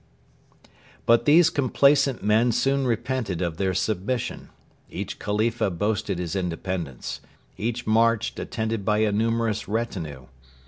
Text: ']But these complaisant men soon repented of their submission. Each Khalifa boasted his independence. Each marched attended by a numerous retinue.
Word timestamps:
']But 1.05 1.25
these 1.25 1.51
complaisant 1.51 2.23
men 2.23 2.51
soon 2.53 2.87
repented 2.87 3.39
of 3.39 3.57
their 3.57 3.75
submission. 3.75 4.49
Each 4.89 5.19
Khalifa 5.19 5.69
boasted 5.69 6.17
his 6.17 6.35
independence. 6.35 7.21
Each 7.55 7.85
marched 7.85 8.39
attended 8.39 8.83
by 8.83 9.01
a 9.01 9.11
numerous 9.11 9.67
retinue. 9.67 10.25